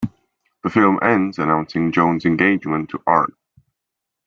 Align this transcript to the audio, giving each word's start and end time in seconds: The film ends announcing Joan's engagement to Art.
The 0.63 0.71
film 0.71 0.97
ends 1.03 1.37
announcing 1.37 1.91
Joan's 1.91 2.25
engagement 2.25 2.89
to 2.89 3.03
Art. 3.05 3.35